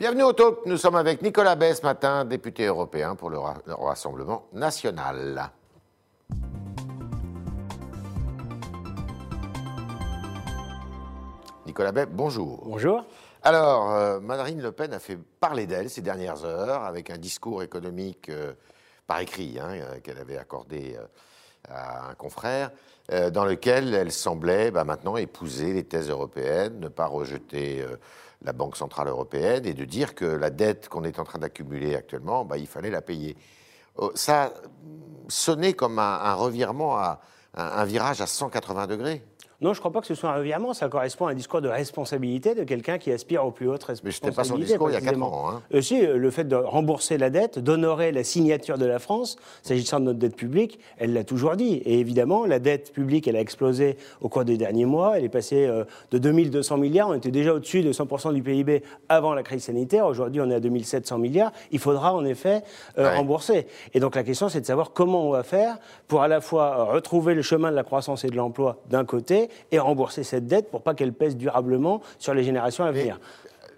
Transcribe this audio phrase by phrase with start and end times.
[0.00, 0.60] Bienvenue au Talk.
[0.64, 5.50] Nous sommes avec Nicolas Bay ce matin, député européen pour le, Rassemblement national.
[11.66, 12.62] Nicolas Bay, bonjour.
[12.64, 13.04] Bonjour.
[13.42, 17.62] Alors, euh, Marine Le Pen a fait parler d'elle ces dernières heures avec un discours
[17.62, 18.54] économique euh,
[19.06, 20.96] par écrit hein, euh, qu'elle avait accordé
[21.68, 22.70] à un confrère,
[23.32, 27.84] dans lequel elle semblait bah, maintenant épouser les thèses européennes, ne pas rejeter
[28.42, 31.94] la Banque Centrale Européenne et de dire que la dette qu'on est en train d'accumuler
[31.94, 33.36] actuellement, bah, il fallait la payer.
[33.96, 34.52] Oh, ça
[35.28, 36.98] sonnait comme un, revirement,
[37.54, 39.22] un virage à 180 degrés.
[39.62, 40.72] Non, je ne crois pas que ce soit un revirement.
[40.72, 44.26] Ça correspond à un discours de responsabilité de quelqu'un qui aspire aux plus hautes responsabilités.
[44.26, 45.50] Mais ce pas son discours il y a 4 ans.
[45.50, 45.62] Hein.
[45.74, 49.36] Euh, si, euh, le fait de rembourser la dette, d'honorer la signature de la France,
[49.62, 51.74] s'agissant de notre dette publique, elle l'a toujours dit.
[51.84, 55.18] Et évidemment, la dette publique, elle a explosé au cours des derniers mois.
[55.18, 57.08] Elle est passée euh, de 2200 milliards.
[57.08, 60.06] On était déjà au-dessus de 100% du PIB avant la crise sanitaire.
[60.06, 61.52] Aujourd'hui, on est à 2700 milliards.
[61.70, 62.62] Il faudra en effet
[62.96, 63.66] rembourser.
[63.92, 66.84] Et donc la question, c'est de savoir comment on va faire pour à la fois
[66.84, 70.70] retrouver le chemin de la croissance et de l'emploi d'un côté et rembourser cette dette
[70.70, 73.18] pour pas qu'elle pèse durablement sur les générations à venir.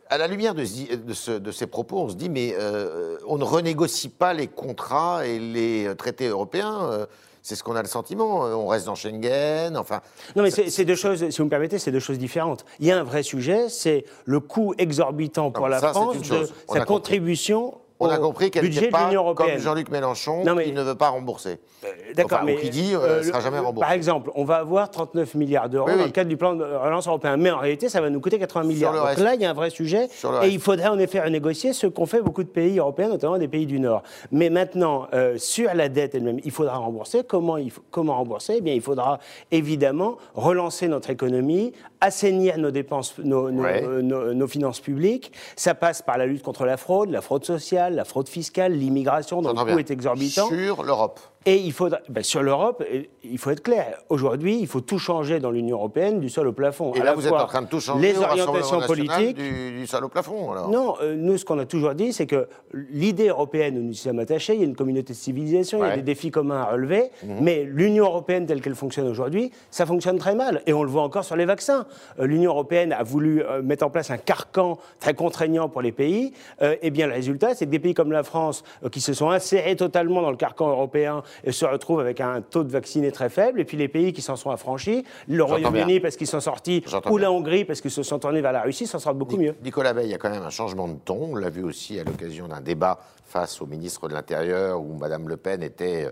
[0.09, 4.09] à la lumière de, de, ces propos, on se dit, mais euh, on ne renégocie
[4.09, 7.07] pas les contrats et les traités européens euh,
[7.43, 8.43] c'est ce qu'on a le sentiment.
[8.43, 10.01] On reste dans Schengen, enfin.
[10.37, 12.65] Non, mais c'est deux choses, si vous me permettez, c'est deux choses différentes.
[12.79, 16.85] Il y a un vrai sujet, c'est le coût exorbitant pour la France de sa
[16.85, 21.59] contribution on a compris qu'elle n'était pas comme Jean-Luc Mélenchon qui ne veut pas rembourser.
[21.85, 23.81] Euh, d'accord, mais qui dit euh, ne sera jamais remboursé.
[23.81, 27.07] Par exemple, on va avoir 39 milliards d'euros dans le cadre du plan de relance
[27.07, 28.93] européen, mais en réalité, ça va nous coûter 80 milliards.
[28.93, 30.09] Donc là, il y a un vrai sujet,
[30.43, 33.49] et il faudrait en effet renégocier ce qu'ont fait beaucoup de pays européens, notamment des
[33.49, 34.03] pays du Nord.
[34.31, 37.23] Mais maintenant, euh, sur la dette elle-même, il faudra rembourser.
[37.25, 38.55] Comment, il comment rembourser?
[38.59, 39.19] Eh bien, il faudra
[39.51, 45.33] évidemment relancer notre économie, assainir nos dépenses, nos, nos finances publiques.
[45.57, 49.43] Ça passe par la lutte contre la fraude, la fraude sociale la fraude fiscale, l'immigration,
[49.43, 50.49] dont le coût est exorbitant.
[50.49, 51.21] Sur l'Europe.
[51.45, 52.85] Et il faut, ben, sur l'Europe,
[53.25, 53.99] il faut être clair.
[54.09, 56.93] Aujourd'hui, il faut tout changer dans l'Union européenne, du sol au plafond.
[56.95, 58.13] Et là, vous êtes en train de tout changer.
[58.13, 59.37] Les orientations politiques.
[59.37, 60.69] Du, sol au plafond, alors.
[60.69, 64.21] Non, euh, nous, ce qu'on a toujours dit, c'est que l'idée européenne où nous sommes
[64.21, 66.73] attachés, il y a une communauté de civilisation, il y a des défis communs à
[66.73, 67.39] relever, mhm.
[67.41, 70.63] mais l'Union européenne telle qu'elle fonctionne aujourd'hui, ça fonctionne très mal.
[70.67, 71.87] Et on le voit encore sur les vaccins.
[72.21, 75.93] Euh, L'Union européenne a voulu euh, mettre en place un carcan très contraignant pour les
[75.93, 76.33] pays.
[76.61, 79.77] eh bien, le résultat, c'est que des pays comme la France, qui se sont insérés
[79.77, 83.61] totalement dans le carcan européen, et se retrouvent avec un taux de vaccinés très faible.
[83.61, 87.19] Et puis les pays qui s'en sont affranchis, le Royaume-Uni parce qu'ils sont sortis, ou
[87.19, 89.55] la Hongrie parce qu'ils se sont tournés vers la Russie, s'en sortent beaucoup mieux.
[89.63, 91.31] Nicolas Bay, il y a quand même un changement de ton.
[91.33, 92.99] On l'a vu aussi à l'occasion d'un débat
[93.33, 96.11] face au ministre de l'Intérieur où Mme Le Pen était euh,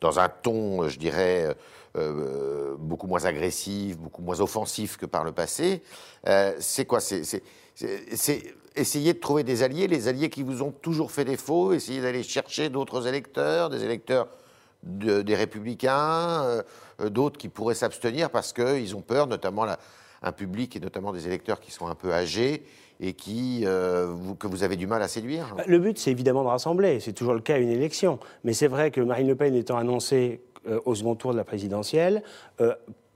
[0.00, 1.54] dans un ton, je dirais, euh,
[1.96, 5.82] euh, beaucoup moins agressif, beaucoup moins offensif que par le passé.
[6.58, 7.00] c'est quoi?
[7.00, 7.42] C'est
[8.76, 12.22] essayer de trouver des alliés, les alliés qui vous ont toujours fait défaut, essayer d'aller
[12.22, 14.28] chercher d'autres électeurs, des électeurs
[14.82, 16.42] des républicains,
[17.00, 19.66] euh, d'autres qui pourraient s'abstenir parce qu'ils ont peur, notamment
[20.22, 22.64] un public et notamment des électeurs qui sont un peu âgés
[22.98, 26.48] et qui, euh, que vous avez du mal à séduire Le but, c'est évidemment de
[26.48, 27.00] rassembler.
[27.00, 28.18] C'est toujours le cas à une élection.
[28.44, 31.44] Mais c'est vrai que Marine Le Pen étant annoncée euh, au second tour de la
[31.44, 32.22] présidentielle,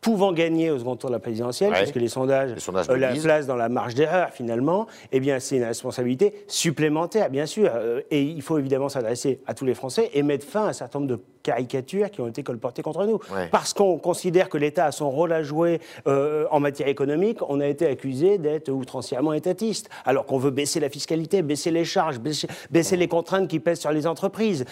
[0.05, 3.57] pouvant gagner au second tour de la présidentielle, puisque les sondages, euh, la place dans
[3.57, 7.71] la marge d'erreur finalement, eh bien c'est une responsabilité supplémentaire, bien sûr.
[7.75, 10.73] Euh, et il faut évidemment s'adresser à tous les Français et mettre fin à un
[10.75, 13.21] certain nombre de caricatures qui ont été colportées contre nous.
[13.53, 17.61] Parce qu'on considère que l'État a son rôle à jouer euh, en matière économique, on
[17.61, 22.19] a été accusé d'être outrancièrement étatiste, alors qu'on veut baisser la fiscalité, baisser les charges,
[22.19, 24.65] baisser, les contraintes qui pèsent sur les entreprises.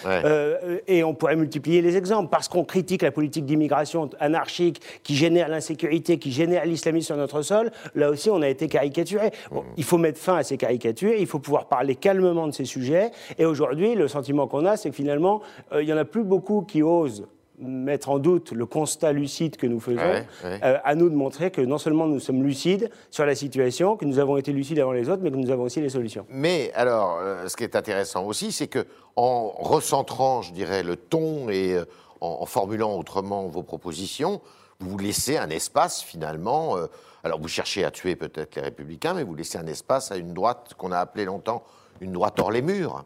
[0.87, 2.29] et on pourrait multiplier les exemples.
[2.29, 7.41] Parce qu'on critique la politique d'immigration anarchique qui génère l'insécurité, qui génère l'islamisme sur notre
[7.43, 9.31] sol, là aussi on a été caricaturé.
[9.51, 9.57] Mmh.
[9.77, 13.11] il faut mettre fin à ces caricatures, il faut pouvoir parler calmement de ces sujets.
[13.37, 15.41] Et aujourd'hui, le sentiment qu'on a, c'est que finalement,
[15.71, 17.27] euh, il n'y en a plus beaucoup qui osent
[17.59, 20.01] mettre en doute le constat lucide que nous faisons,
[20.43, 24.05] euh, à nous de montrer que non seulement nous sommes lucides sur la situation, que
[24.05, 26.25] nous avons été lucides avant les autres, mais que nous avons aussi les solutions.
[26.29, 28.85] Mais alors, euh, ce qui est intéressant aussi, c'est que
[29.15, 31.77] en recentrant, je dirais, le ton et
[32.21, 34.41] en, formulant autrement vos propositions,
[34.79, 36.77] vous laissez un espace finalement.
[36.77, 36.87] Euh,
[37.23, 40.33] alors vous cherchez à tuer peut-être les républicains, mais vous laissez un espace à une
[40.33, 41.63] droite qu'on a appelée longtemps
[42.01, 43.05] une droite hors les murs.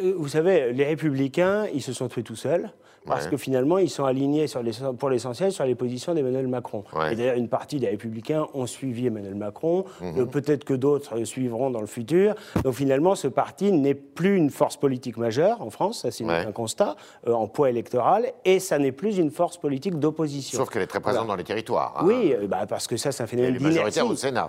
[0.00, 2.70] Euh, vous savez, les républicains, ils se sont tués tout seuls
[3.06, 6.84] parce que finalement, ils sont alignés sur les, pour l'essentiel sur les positions d'Emmanuel Macron.
[7.10, 9.84] Et d'ailleurs, une partie des Républicains ont suivi Emmanuel Macron.
[10.00, 10.20] Mhm.
[10.20, 12.34] Euh, peut-être que d'autres suivront dans le futur.
[12.64, 16.52] Donc finalement, ce parti n'est plus une force politique majeure en France, ça c'est un
[16.52, 16.96] constat,
[17.26, 20.58] euh, en poids électoral, et ça n'est plus une force politique d'opposition.
[20.58, 21.94] Sauf qu'elle est très présente dans les territoires.
[21.98, 22.04] Hein.
[22.06, 24.00] Oui, bah, parce que ça, c'est un phénomène d'inertie.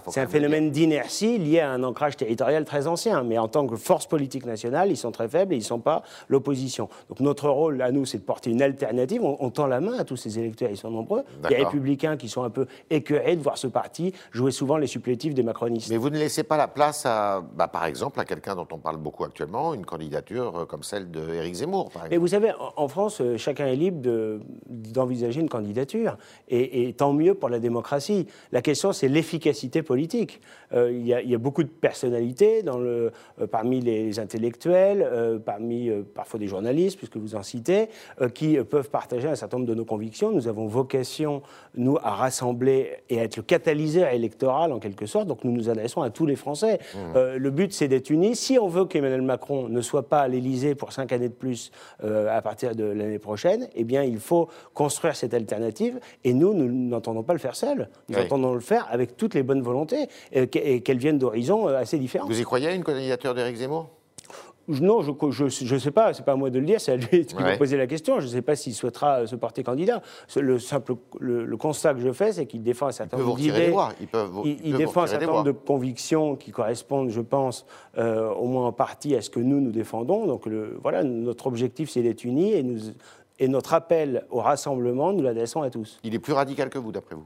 [0.09, 3.23] C'est un phénomène d'inertie lié à un ancrage territorial très ancien.
[3.23, 5.79] Mais en tant que force politique nationale, ils sont très faibles et ils ne sont
[5.79, 6.89] pas l'opposition.
[7.09, 9.24] Donc notre rôle à nous, c'est de porter une alternative.
[9.24, 11.24] On, tend la main à tous ces électeurs, ils sont nombreux.
[11.44, 14.51] Il y a les républicains qui sont un peu écœurés de voir ce parti jouer
[14.51, 15.90] souvent les supplétifs des macronistes.
[15.90, 18.78] Mais vous ne laissez pas la place à, bah, par exemple, à quelqu'un dont on
[18.78, 22.12] parle beaucoup actuellement, une candidature euh, comme celle d'Éric Zemmour, par exemple.
[22.12, 24.01] Mais vous savez, en, France, euh, chacun est libre
[24.68, 26.18] d'envisager une candidature.
[26.50, 28.28] Et, tant mieux pour la démocratie.
[28.51, 30.42] La question, c'est l'efficacité politique.
[30.74, 33.12] Euh, il, y a, beaucoup de personnalités dans le,
[33.51, 37.89] parmi les intellectuels, parmi parfois des journalistes, puisque vous en citez,
[38.33, 40.31] qui peuvent partager un certain nombre de nos convictions.
[40.31, 41.41] Nous avons vocation,
[41.75, 45.27] nous, à rassembler et à être le catalyseur électoral, en quelque sorte.
[45.27, 46.80] Donc nous nous adressons à tous les Français.
[46.80, 46.97] Mmh.
[47.15, 48.35] Euh, le but, c'est d'être unis.
[48.35, 51.71] Si on veut qu'Emmanuel Macron ne soit pas à l'Élysée pour cinq années de plus
[52.03, 56.00] euh, à partir de l'année prochaine, eh bien, il faut construire cette alternative.
[56.24, 57.89] Et nous, nous n'entendons pas le faire seul.
[58.09, 61.97] Nous entendons le faire avec toutes les bonnes volontés et qu'elles viennent d'horizons euh, assez
[61.97, 62.27] différents.
[62.27, 63.89] Vous y croyez à une candidature d'Éric Zemmour?
[64.68, 67.25] Non, je ne sais pas, c'est pas à moi de le dire, c'est à lui
[67.25, 68.19] qui m'a posé la question.
[68.19, 70.01] Je ne sais pas s'il souhaitera euh, se porter candidat.
[70.38, 73.74] Le simple le, constat que je fais, c'est qu'il défend un certain nombre d'idées.
[74.45, 77.65] Il, il, défend un certain nombre de convictions qui correspondent, je pense,
[77.98, 80.25] euh, au moins en partie à ce que nous nous défendons.
[80.25, 82.80] Donc le, voilà, notre objectif, c'est d'être unis et, nous,
[83.39, 86.00] et notre appel au rassemblement, nous l'adressons à tous.
[86.04, 87.25] Il est plus radical que vous, d'après vous?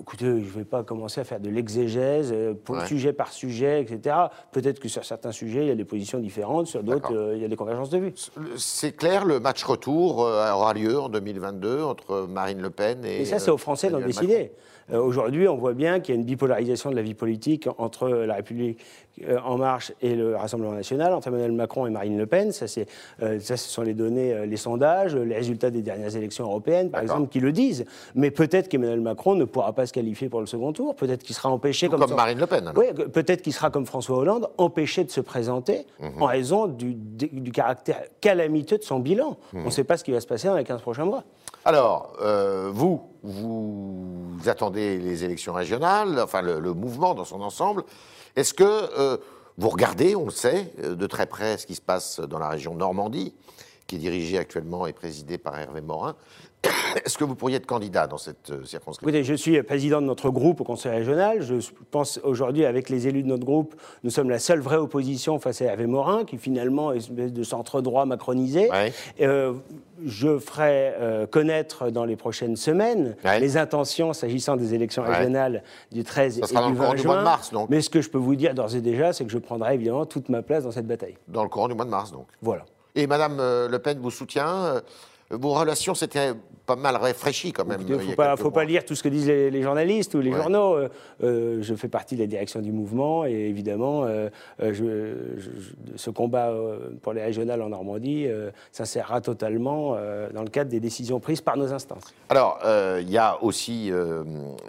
[0.00, 2.54] Écoutez, je ne vais pas commencer à faire de l'exégèse, euh,
[2.86, 4.16] sujet par sujet, etc.
[4.52, 7.42] Peut-être que sur certains sujets, il y a des positions différentes, sur d'autres, euh, il
[7.42, 8.14] y a des convergences de vues.
[8.56, 13.22] C'est clair, le match retour euh, aura lieu en 2022 entre Marine Le Pen et.
[13.22, 14.52] Et ça, c'est aux Français d'en décider.
[14.92, 18.08] Euh, aujourd'hui, on voit bien qu'il y a une bipolarisation de la vie politique entre
[18.08, 19.07] la République euh,
[19.44, 22.52] en marche et le Rassemblement national, entre Emmanuel Macron et Marine Le Pen.
[22.52, 22.66] Ça,
[23.22, 27.00] euh, ça ce sont les données, les sondages, les résultats des dernières élections européennes, par
[27.00, 27.84] exemple, qui le disent.
[28.14, 30.94] Mais peut-être qu'Emmanuel Macron ne pourra pas se qualifier pour le second tour.
[30.94, 32.72] Peut-être qu'il sera empêché, comme, comme Marine Le Pen.
[32.76, 36.22] Oui, peut-être qu'il sera comme François Hollande, empêché de se présenter mhm.
[36.22, 39.36] en raison du, du, caractère calamiteux de son bilan.
[39.52, 39.62] Mhm.
[39.62, 41.24] On ne sait pas ce qui va se passer dans les 15 prochains mois.
[41.64, 42.12] Alors,
[42.72, 47.84] vous, vous attendez les élections régionales, enfin le, mouvement dans son ensemble.
[48.36, 49.07] Est-ce que euh,
[49.58, 52.48] vous regardez, on le sait, euh, de très près ce qui se passe dans la
[52.48, 53.34] région Normandie,
[53.86, 56.14] qui est dirigée actuellement et présidée par Hervé Morin
[57.04, 59.08] Est-ce que vous pourriez être candidat dans cette euh, circonscription?
[59.08, 61.42] Écoutez, je suis président de notre groupe au Conseil régional.
[61.42, 61.54] Je
[61.90, 65.62] pense aujourd'hui, avec les élus de notre groupe, nous sommes la seule vraie opposition face
[65.62, 68.68] à Hervé Morin, qui finalement est une espèce de centre-droit macronisé.
[69.20, 69.54] Euh,
[70.04, 75.62] je ferai euh, connaître dans les prochaines semaines les intentions s'agissant des élections régionales
[75.92, 77.04] du 13 et du 20 juin.
[77.04, 77.68] mois de mars, donc.
[77.70, 80.06] Mais ce que je peux vous dire d'ores et déjà, c'est que je prendrai évidemment
[80.06, 81.16] toute ma place dans cette bataille.
[81.28, 82.26] Dans le courant du mois de mars, donc.
[82.42, 82.64] Voilà.
[82.94, 84.80] Et Madame Le Pen vous soutient?
[85.30, 86.32] Vos relations s'étaient
[86.64, 87.80] pas mal réfléchies quand même.
[87.86, 90.32] Il ne faut, pas, faut pas, lire tout ce que disent les, journalistes ou les
[90.32, 90.76] journaux.
[90.76, 90.88] Euh,
[91.22, 94.28] euh, je fais partie de la direction du mouvement et évidemment, euh,
[95.96, 96.52] ce combat
[97.02, 98.26] pour les régionales en Normandie
[98.72, 99.96] s'insérera totalement
[100.32, 102.14] dans le cadre des décisions prises par nos instances.
[102.28, 102.60] Alors,
[103.00, 103.90] il y a aussi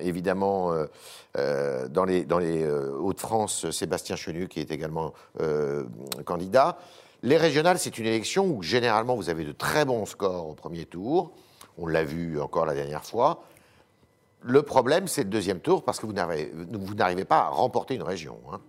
[0.01, 0.73] évidemment
[1.35, 5.13] dans les, dans les Hauts-de-France Sébastien Chenu qui est également
[6.25, 6.77] candidat.
[7.21, 10.85] Les régionales, c'est une élection où généralement vous avez de très bons scores au premier
[10.85, 11.31] tour.
[11.77, 13.43] On l'a vu encore la dernière fois.
[14.41, 18.37] Le problème, c'est le deuxième tour parce que vous n'arrivez pas à remporter une région.
[18.51, 18.61] Hein.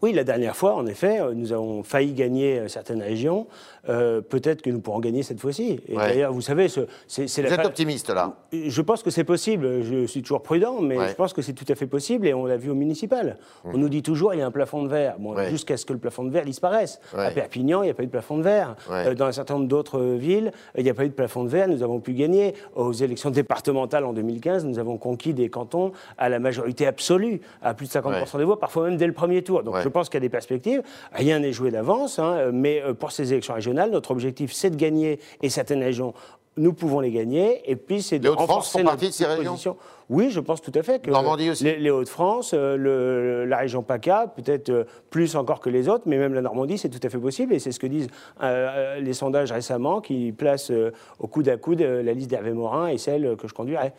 [0.00, 3.48] Oui, la dernière fois, en effet, euh, nous avons failli gagner euh, certaines régions.
[3.88, 5.80] Euh, peut-être que nous pourrons gagner cette fois-ci.
[5.88, 9.82] Et d'ailleurs, vous savez, c'est Vous êtes optimiste, là Je pense que c'est possible.
[9.82, 12.26] Je suis toujours prudent, mais je pense que c'est tout à fait possible.
[12.26, 13.38] Et on l'a vu au municipal.
[13.64, 13.80] On mmh.
[13.80, 15.16] nous dit toujours il y a un plafond de verre.
[15.18, 17.00] Bon, Jusqu'à ce que le plafond de verre disparaisse.
[17.16, 18.76] À Perpignan, il n'y a pas eu de plafond de verre.
[19.16, 21.68] dans un certain nombre d'autres villes, il n'y a pas eu de plafond de verre.
[21.68, 22.54] Nous avons pu gagner.
[22.76, 27.74] Aux élections départementales en 2015, nous avons conquis des cantons à la majorité absolue, à
[27.74, 29.62] plus de 50% des voix, parfois même dès le premier tour.
[29.62, 30.82] Donc je pense qu'il y a des perspectives.
[31.12, 34.76] Rien n'est joué d'avance, hein, mais euh, pour ces élections régionales, notre objectif, c'est de
[34.76, 36.14] gagner, et certaines régions
[36.58, 39.76] nous pouvons les gagner, et puis c'est de renforcer notre de ces position.
[40.10, 41.64] Oui, je pense tout à fait que Normandie aussi.
[41.64, 46.32] les, Hauts-de-France, euh, la région PACA, peut-être euh, plus encore que les autres, mais même
[46.32, 48.08] la Normandie, c'est tout à fait possible, et c'est ce que disent
[48.40, 50.72] les sondages récemment, qui placent
[51.18, 53.92] au coude à coude la liste d'Hervé Morin et celle que je conduirai,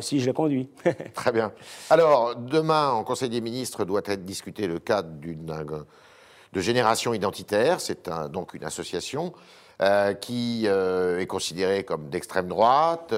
[0.00, 0.68] si je la conduis.
[1.14, 1.52] Très bien.
[1.90, 5.46] Alors, demain, en Conseil des ministres, doit être discuté le cadre d'une
[6.52, 9.32] de génération identitaire, c'est donc une association.
[10.20, 13.14] Qui est considéré comme d'extrême droite.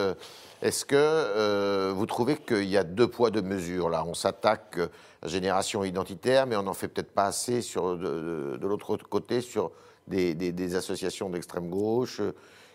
[0.62, 4.04] Est-ce que vous trouvez qu'il y a deux poids, deux mesures là?
[4.06, 4.78] On s'attaque
[5.22, 9.72] à génération identitaire, mais on n'en fait peut-être pas assez sur, de, l'autre côté sur
[10.06, 12.20] des, associations d'extrême gauche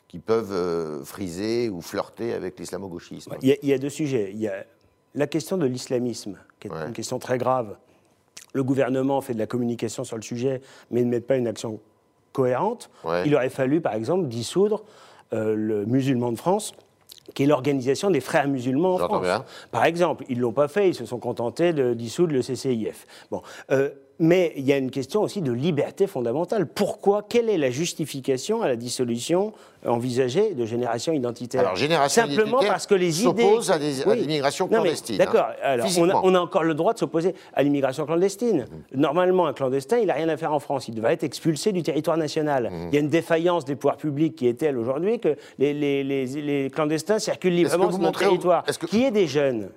[0.07, 3.35] qui peuvent friser ou flirter avec l'islamo-gauchisme?
[3.41, 4.31] Il, il y, a deux sujets.
[4.33, 4.65] Il y a
[5.15, 7.77] la question de l'islamisme, qui est une question très grave.
[8.53, 11.79] Le gouvernement fait de la communication sur le sujet, mais ne met pas une action
[12.39, 12.89] cohérente.
[13.25, 14.83] Il aurait fallu, par exemple, dissoudre
[15.33, 16.73] euh, le musulman de France,
[17.33, 19.27] qui est l'organisation des frères musulmans en France.
[19.71, 23.05] Par exemple, ils ne l'ont pas fait, ils se sont contentés de dissoudre le CCIF.
[23.29, 23.41] Bon,
[23.71, 23.89] euh,
[24.19, 26.67] mais il y a une question aussi de liberté fondamentale.
[26.67, 27.25] Pourquoi?
[27.27, 29.53] Quelle est la justification à la dissolution
[29.85, 31.61] envisagée de génération identitaire?
[31.61, 33.41] Alors, génération Simplement parce que les idées.
[33.41, 35.17] s'oppose à, l'immigration clandestine.
[35.17, 35.47] D'accord.
[36.23, 38.65] on, a encore le droit de s'opposer à l'immigration clandestine.
[38.93, 38.99] Mmh.
[38.99, 40.89] Normalement, un clandestin, il n'a rien à faire en France.
[40.89, 42.69] Il devrait être expulsé du territoire national.
[42.69, 42.87] Mmh.
[42.89, 47.19] Il y a une défaillance des pouvoirs publics qui est telle aujourd'hui que les, clandestins
[47.19, 48.65] circulent librement sur notre territoire.
[48.89, 49.69] Qui est des jeunes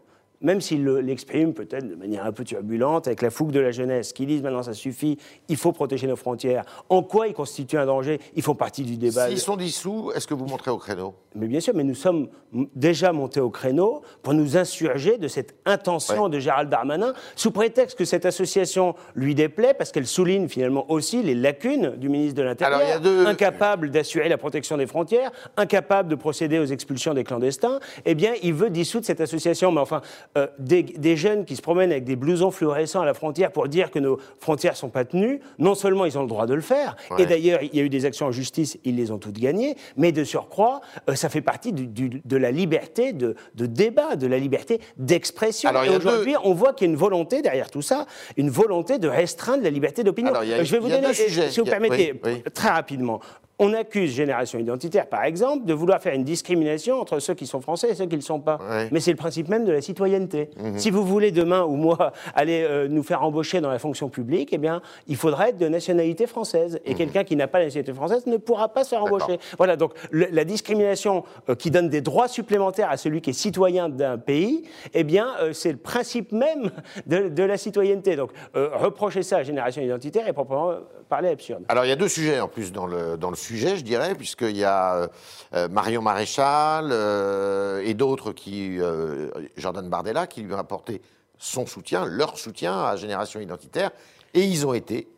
[0.43, 4.13] même s'ils l'expriment peut-être de manière un peu turbulente, avec la fougue de la jeunesse,
[4.13, 5.19] qui disent maintenant ça suffit,
[5.49, 6.65] il faut protéger nos frontières.
[6.89, 8.21] En quoi ils constituent un danger?
[8.35, 9.29] Ils font partie du débat.
[9.29, 11.15] S'ils sont dissous, est-ce que vous montrez au créneau?
[11.35, 12.29] Mais bien sûr, mais nous sommes
[12.75, 17.97] déjà montés au créneau pour nous insurger de cette intention de Gérald Darmanin, sous prétexte
[17.97, 22.43] que cette association lui déplaît, parce qu'elle souligne finalement aussi les lacunes du ministre de
[22.43, 27.81] l'Intérieur, incapable d'assurer la protection des frontières, incapable de procéder aux expulsions des clandestins.
[28.05, 29.73] Eh bien, il veut dissoudre cette association.
[29.73, 30.03] Mais enfin,
[30.39, 33.91] euh, des, jeunes qui se promènent avec des blousons fluorescents à la frontière pour dire
[33.91, 36.97] que nos frontières sont pas tenues, non seulement ils ont le droit de le faire,
[37.19, 39.77] et d'ailleurs il y a eu des actions en justice, ils les ont toutes gagnées,
[39.99, 44.81] mais de surcroît, euh, ça fait partie de la liberté de, débat, de la liberté
[44.97, 45.71] d'expression.
[45.83, 48.07] Et aujourd'hui, on voit qu'il y a une volonté derrière tout ça,
[48.39, 50.33] une volonté de restreindre la liberté d'opinion.
[50.43, 52.21] Je vais vous donner, si vous permettez,
[52.55, 53.21] très rapidement.
[53.62, 57.61] On accuse Génération Identitaire, par exemple, de vouloir faire une discrimination entre ceux qui sont
[57.61, 58.59] français et ceux qui ne le sont pas.
[58.90, 60.50] Mais c'est le principe même de la citoyenneté.
[60.61, 60.78] Mhm.
[60.78, 64.49] Si vous voulez demain ou moi aller euh, nous faire embaucher dans la fonction publique,
[64.52, 66.81] eh bien, il faudra être de nationalité française.
[66.85, 66.97] Et mhm.
[66.97, 69.38] quelqu'un qui n'a pas la nationalité française ne pourra pas se faire embaucher.
[69.59, 73.88] Voilà, donc la discrimination euh, qui donne des droits supplémentaires à celui qui est citoyen
[73.88, 76.73] d'un pays, eh bien, euh, c'est le principe même
[77.07, 78.16] de, la citoyenneté.
[78.16, 80.73] Donc, reprocher ça à Génération Identitaire est proprement
[81.09, 81.64] parler absurde.
[81.69, 84.14] Alors, il y a deux sujets en plus dans le, dans le sujet je dirais,
[84.14, 85.09] puisqu'il y a
[85.54, 91.02] euh, Marion Maréchal euh, et d'autres qui, euh, Jordan Bardella, qui lui ont apporté
[91.38, 93.90] son soutien, leur soutien à Génération Identitaire,
[94.35, 95.09] et ils ont été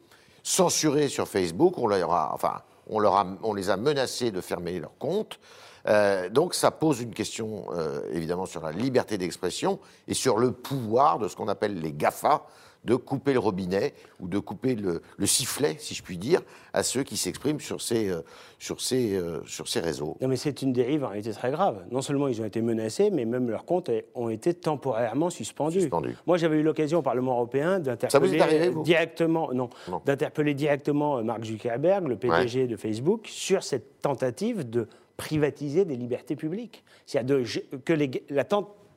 [0.43, 1.79] censurés sur Facebook.
[1.79, 5.39] On leur a, enfin, on, les a menacés de fermer leur compte.
[6.31, 7.67] donc ça pose une question
[8.11, 12.43] évidemment sur la liberté d'expression et sur le pouvoir de ce qu'on appelle les GAFA,
[12.85, 17.03] de couper le robinet ou de couper le, sifflet, si je puis dire, à ceux
[17.03, 18.21] qui s'expriment sur ces, euh,
[18.59, 20.17] sur, ces, euh, sur ces réseaux.
[20.21, 21.85] Non, mais c'est une dérive en réalité très grave.
[21.91, 25.91] Non seulement ils ont été menacés, mais même leurs comptes ont été temporairement suspendus.
[26.27, 29.71] Moi, j'avais eu l'occasion au Parlement européen d'interpeller directement, non,
[30.05, 35.97] d'interpeller directement euh, Mark Zuckerberg, le PDG de Facebook, sur cette tentative de privatiser des
[35.97, 36.85] libertés publiques.
[37.07, 37.39] C'est-à-dire
[37.85, 38.45] que les, la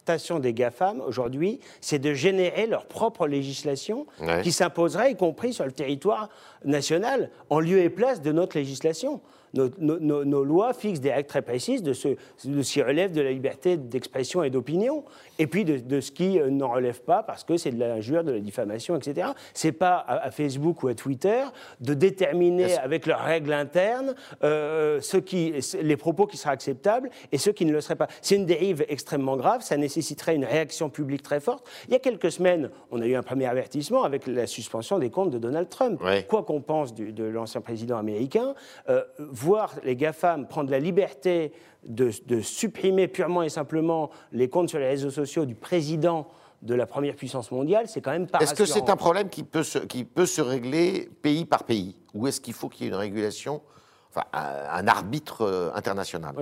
[0.07, 4.07] tentative des GAFAM aujourd'hui, c'est de générer leur propre législation
[4.43, 6.29] qui s'imposerait, y compris sur le territoire
[6.65, 9.21] national, en lieu et place de notre législation
[9.53, 14.43] nos, lois fixent des règles très précises de ce, qui relève de la liberté d'expression
[14.43, 15.03] et d'opinion,
[15.39, 18.31] et puis de, ce qui euh, n'en relève pas parce que c'est de l'injure, de
[18.31, 19.29] la diffamation, etc.
[19.53, 21.43] C'est pas à, Facebook ou à Twitter
[21.79, 27.37] de déterminer avec leurs règles internes euh, ce qui, les propos qui seraient acceptables et
[27.37, 28.07] ceux qui ne le seraient pas.
[28.21, 31.67] C'est une dérive extrêmement grave, ça nécessiterait une réaction publique très forte.
[31.87, 35.09] Il y a quelques semaines, on a eu un premier avertissement avec la suspension des
[35.09, 36.01] comptes de Donald Trump.
[36.27, 38.53] Quoi qu'on pense de l'ancien président américain,
[38.89, 39.03] euh,
[39.37, 41.51] voir les GAFAM prendre la liberté
[41.83, 46.27] de, supprimer purement et simplement les comptes sur les réseaux sociaux du président
[46.63, 49.43] de la première puissance mondiale, c'est quand même pas Est-ce que c'est un problème qui
[49.43, 51.95] peut, se, qui peut se régler pays par pays?
[52.15, 53.61] Ou est-ce qu'il faut qu'il y ait une régulation,
[54.09, 56.33] enfin un, arbitre euh, international?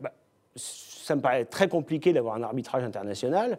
[0.00, 0.12] Bah,
[0.56, 3.58] Ça me paraît très compliqué d'avoir un arbitrage international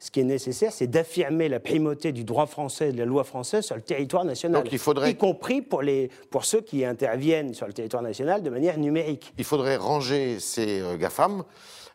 [0.00, 3.24] ce qui est nécessaire, c'est d'affirmer la primauté du droit français et de la loi
[3.24, 4.62] française sur le territoire national.
[4.70, 5.10] il faudrait...
[5.10, 9.32] Y compris pour, les, pour ceux qui interviennent sur le territoire national de manière numérique.
[9.38, 11.42] Il faudrait ranger ces euh, GAFAM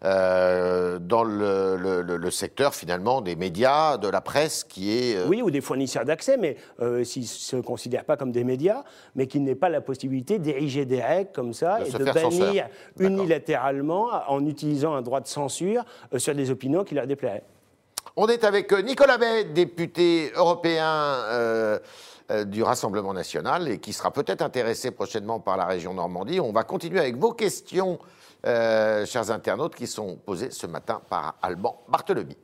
[0.03, 5.15] euh, dans le, secteur finalement des médias, de la presse qui est...
[5.15, 6.57] Euh, oui, ou des fournisseurs d'accès, mais
[7.05, 8.83] s'ils ne se considèrent pas comme des médias,
[9.15, 12.67] mais qui n'aient pas la possibilité d'ériger des règles comme ça et de bannir
[12.99, 15.85] unilatéralement en utilisant un droit de censure
[16.17, 17.43] sur des opinions qui leur déplairaient.
[18.15, 21.79] On est avec euh, Nicolas Bay, député européen euh,
[22.45, 26.39] du Rassemblement national et qui sera peut-être intéressé prochainement par la région Normandie.
[26.39, 27.99] On va continuer avec vos questions,
[28.45, 32.37] chers internautes, qui sont posées ce matin par Alban Barthelemy.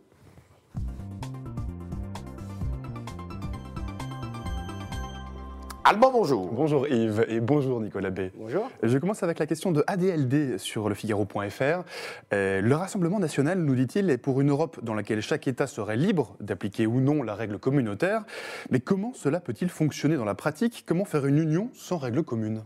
[5.85, 6.51] Alban, bonjour.
[6.51, 8.31] Bonjour Yves et bonjour Nicolas B.
[8.35, 8.69] Bonjour.
[8.83, 11.83] Je commence avec la question de ADLD sur le Figaro.fr.
[12.33, 15.95] Euh, le Rassemblement national, nous dit-il, est pour une Europe dans laquelle chaque État serait
[15.95, 18.23] libre d'appliquer ou non la règle communautaire.
[18.69, 20.83] Mais comment cela peut-il fonctionner dans la pratique?
[20.85, 22.65] Comment faire une union sans règle commune?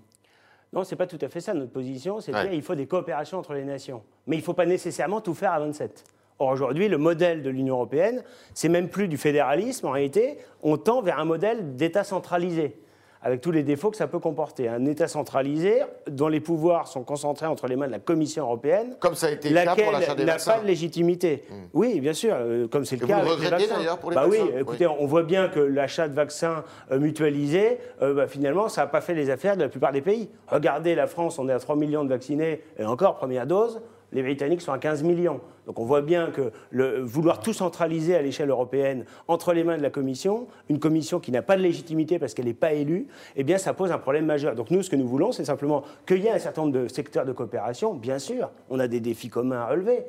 [0.74, 2.20] Non, ce n'est pas tout à fait ça notre position.
[2.20, 4.02] C'est dire qu'il faut des coopérations entre les nations.
[4.26, 6.04] Mais il ne faut pas nécessairement tout faire à 27.
[6.40, 8.24] Or, aujourd'hui, le modèle de l'Union européenne,
[8.56, 9.86] c'est même plus du fédéralisme.
[9.86, 12.76] En réalité, on tend vers un modèle d'État centralisé
[13.24, 14.68] avec tous les défauts que ça peut comporter.
[14.68, 18.96] Un État centralisé dont les pouvoirs sont concentrés entre les mains de la Commission européenne,
[19.00, 21.46] comme ça a été le cas pour l'achat des n'a pas de légitimité.
[21.50, 21.54] Hmm.
[21.74, 23.96] Oui, bien sûr, euh, comme c'est le cas vous avec les vaccins.
[23.96, 24.44] pour les bah vaccins.
[24.44, 28.82] Oui, écoutez, on voit bien que l'achat de vaccins euh, mutualisés, euh, bah, finalement, ça
[28.82, 30.30] n'a pas fait les affaires de la plupart des pays.
[30.48, 33.82] Regardez la France, on est à 3 millions de vaccinés, et encore première dose
[34.14, 35.42] les Britanniques sont à 15 millions.
[35.66, 39.78] Donc on voit bien que le, vouloir tout centraliser à l'échelle européenne entre les mains
[39.78, 43.08] de la Commission, une Commission qui n'a pas de légitimité parce qu'elle n'est pas élue,
[43.36, 44.56] eh bien ça pose un problème majeur.
[44.56, 46.88] Donc nous, ce que nous voulons, c'est simplement qu'il y ait un certain nombre de
[46.88, 47.94] secteurs de coopération.
[47.94, 50.04] Bien sûr, on a des défis communs à relever,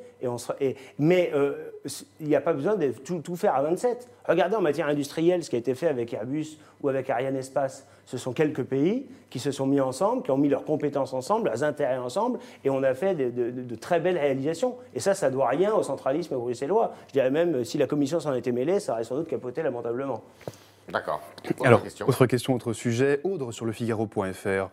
[0.99, 1.55] mais euh,
[2.21, 4.09] il n'y a pas besoin de tout, faire à 27.
[4.27, 7.87] Regardez en matière industrielle ce qui a été fait avec Airbus ou avec Ariane Espace.
[8.07, 11.49] Ce sont quelques pays qui se sont mis ensemble, qui ont mis leurs compétences ensemble,
[11.49, 14.77] leurs intérêts ensemble, et on a fait de, très belles réalisations.
[14.95, 16.95] Et ça, ça ne doit rien au centralisme bruxellois.
[17.09, 20.23] Je dirais même, si la Commission s'en était mêlée, ça aurait sans doute capoté lamentablement.
[20.89, 21.21] D'accord.
[21.65, 23.21] Alors, autre question, autre sujet.
[23.25, 24.69] Audre sur le Figaro.fr.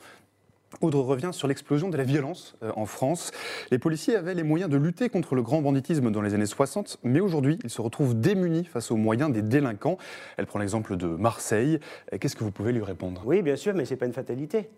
[0.80, 3.32] Audre revient sur l'explosion de la violence euh, en France.
[3.72, 7.00] Les policiers avaient les moyens de lutter contre le grand banditisme dans les années 60,
[7.04, 9.98] mais aujourd'hui, ils se retrouvent démunis face aux moyens des délinquants.
[10.38, 11.80] Elle prend l'exemple de Marseille.
[12.14, 13.22] Euh, qu'est-ce que vous pouvez lui répondre?
[13.26, 14.70] Oui, bien sûr, mais ce n'est pas une fatalité.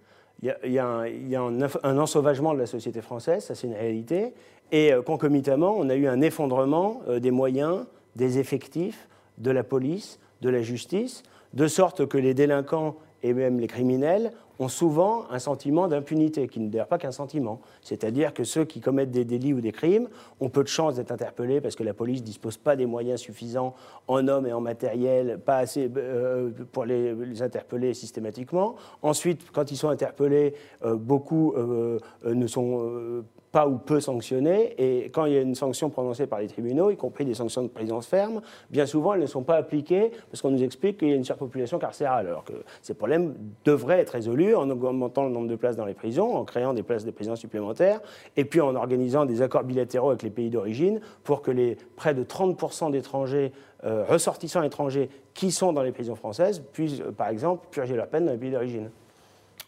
[0.43, 4.33] Il y a, un, ensauvagement de la société française, ça c'est une réalité,
[4.71, 7.85] et euh, concomitamment, on a eu un effondrement des moyens,
[8.15, 9.07] des effectifs,
[9.37, 11.23] de la police, de la justice,
[11.53, 16.59] de sorte que les délinquants et même les criminels ont souvent un sentiment d'impunité, qui
[16.59, 17.61] ne d'ailleurs pas qu'un sentiment.
[17.81, 20.07] C'est-à-dire que ceux qui commettent des délits ou des crimes
[20.39, 23.19] ont peu de chances d'être interpellés parce que la police ne dispose pas des moyens
[23.19, 23.73] suffisants
[24.07, 28.75] en hommes et en matériel, pas assez euh, pour les, interpeller systématiquement.
[29.01, 30.53] Ensuite, quand ils sont interpellés,
[30.85, 34.73] euh, beaucoup euh, ne sont pas ou peu sanctionnées.
[34.79, 37.61] Et quand il y a une sanction prononcée par les tribunaux, y compris des sanctions
[37.61, 41.09] de présence ferme, bien souvent elles ne sont pas appliquées parce qu'on nous explique qu'il
[41.09, 42.27] y a une surpopulation carcérale.
[42.27, 45.93] Alors que ces problèmes devraient être résolus en augmentant le nombre de places dans les
[45.93, 48.01] prisons, en créant des places de prison supplémentaires,
[48.35, 52.13] et puis en organisant des accords bilatéraux avec les pays d'origine pour que les près
[52.13, 53.51] de 30% d'étrangers
[53.85, 58.07] euh, ressortissants étrangers qui sont dans les prisons françaises puissent, euh, par exemple, purger leur
[58.07, 58.89] peine dans les pays d'origine.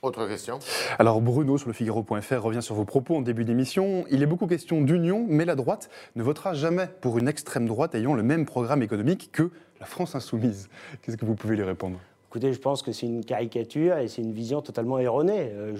[0.01, 0.59] Autre question
[0.99, 4.05] Alors Bruno sur le Figaro.fr revient sur vos propos en début d'émission.
[4.11, 7.95] Il est beaucoup question d'union, mais la droite ne votera jamais pour une extrême droite
[7.95, 10.69] ayant le même programme économique que la France insoumise.
[11.01, 11.97] Qu'est-ce que vous pouvez lui répondre?
[12.35, 15.51] Écoutez, je pense que c'est une caricature et c'est une vision totalement erronée.
[15.53, 15.73] Euh,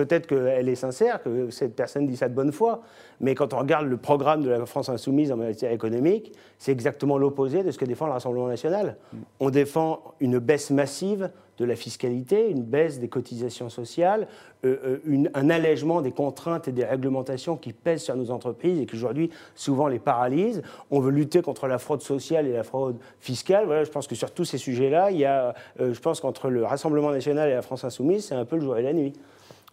[0.00, 2.80] Peut-être qu'elle est sincère, que cette personne dit ça de bonne foi,
[3.20, 7.18] mais quand on regarde le programme de la France insoumise en matière économique, c'est exactement
[7.18, 8.96] l'opposé de ce que défend le Rassemblement national.
[9.40, 14.26] On défend une baisse massive de la fiscalité, une baisse des cotisations sociales,
[14.64, 18.86] euh, euh, un allègement des contraintes et des réglementations qui pèsent sur nos entreprises et
[18.86, 20.62] qui aujourd'hui souvent les paralysent.
[20.90, 23.66] On veut lutter contre la fraude sociale et la fraude fiscale.
[23.66, 26.48] Voilà, je pense que sur tous ces sujets-là, il y a, euh, je pense qu'entre
[26.48, 29.12] le Rassemblement national et la France insoumise, c'est un peu le jour et la nuit.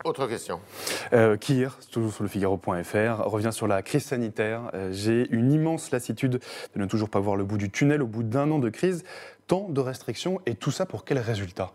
[0.04, 0.60] Autre question.
[1.14, 4.70] Euh, Kir, toujours sur le Figaro.fr, revient sur la crise sanitaire.
[4.74, 6.40] Euh, j'ai une immense lassitude
[6.76, 9.04] de ne toujours pas voir le bout du tunnel au bout d'un an de crise.
[9.48, 11.72] Tant de restrictions et tout ça pour quel résultat?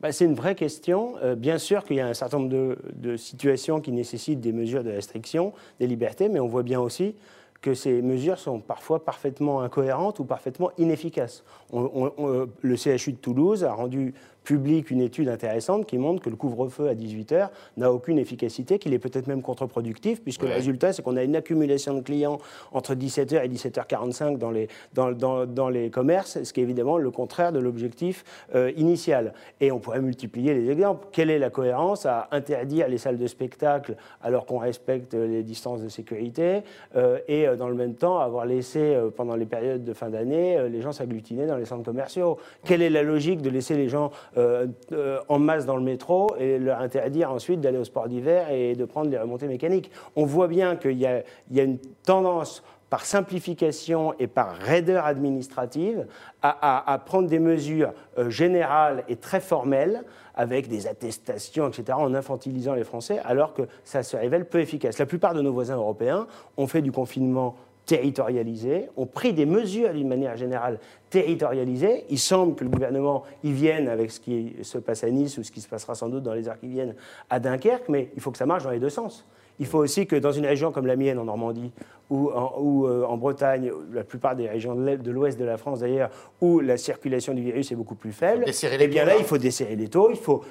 [0.00, 1.14] Bah, c'est une vraie question.
[1.22, 4.52] Euh, bien sûr qu'il y a un certain nombre de, de, situations qui nécessitent des
[4.52, 7.14] mesures de restriction des libertés, mais on voit bien aussi
[7.62, 11.44] que ces mesures sont parfois parfaitement incohérentes ou parfaitement inefficaces.
[11.72, 16.88] le CHU de Toulouse a rendu publique une étude intéressante qui montre que le couvre-feu
[16.88, 21.16] à 18h n'a aucune efficacité, qu'il est peut-être même contre-productif, puisque le résultat, c'est qu'on
[21.16, 22.38] a une accumulation de clients
[22.72, 26.98] entre 17h et 17h45 dans les, dans, dans, dans les commerces, ce qui est évidemment
[26.98, 28.24] le contraire de l'objectif
[28.54, 29.32] euh, initial.
[29.60, 31.06] Et on pourrait multiplier les exemples.
[31.12, 35.82] Quelle est la cohérence à interdire les salles de spectacle alors qu'on respecte les distances
[35.82, 36.62] de sécurité
[36.96, 40.68] euh, et euh, dans le même temps avoir laissé pendant les périodes de fin d'année
[40.68, 42.38] les gens s'agglutiner dans les centres commerciaux?
[42.64, 46.34] Quelle est la logique de laisser les gens euh, euh, en masse dans le métro
[46.38, 49.90] et leur interdire ensuite d'aller au sport d'hiver et de prendre les remontées mécaniques.
[50.16, 56.06] On voit bien qu'il y, a une tendance par simplification et par raideur administrative,
[56.42, 62.74] à, prendre des mesures euh, générales et très formelles, avec des attestations, etc., en infantilisant
[62.74, 64.98] les Français, alors que ça se révèle peu efficace.
[64.98, 66.26] La plupart de nos voisins européens
[66.58, 70.78] ont fait du confinement territorialisé, ont pris des mesures d'une manière générale
[71.10, 72.04] territorialisées.
[72.10, 75.42] Il semble que le gouvernement y vienne avec ce qui se passe à Nice ou
[75.42, 76.94] ce qui se passera sans doute dans les heures qui viennent
[77.28, 79.26] à Dunkerque, mais il faut que ça marche dans les deux sens.
[79.58, 81.72] Il faut aussi que dans une région comme la mienne, en Normandie,
[82.10, 86.60] ou en, euh, Bretagne, la plupart des régions de l'ouest de la France d'ailleurs, où
[86.60, 89.88] la circulation du virus est beaucoup plus faible, eh bien là, il faut desserrer les
[89.88, 90.42] taux, il faut,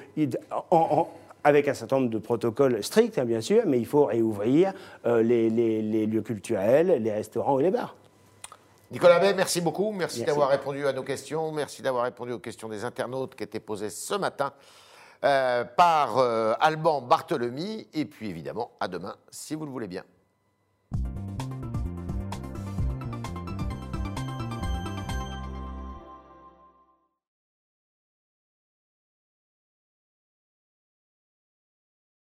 [1.44, 4.72] avec un certain nombre de protocoles stricts, hein, bien sûr, mais il faut réouvrir
[5.06, 5.50] euh, les,
[6.06, 7.96] lieux culturels, les restaurants et les bars.
[8.90, 9.90] Nicolas Bay, merci beaucoup.
[9.92, 11.50] Merci, d'avoir répondu à nos questions.
[11.50, 14.52] Merci d'avoir répondu aux questions des internautes qui étaient posées ce matin
[15.24, 17.88] euh, par euh, Alban Barthelemy.
[17.94, 20.04] Et puis évidemment, à demain, si vous le voulez bien.